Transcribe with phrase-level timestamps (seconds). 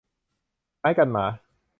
[0.79, 1.25] ไม้กันหมา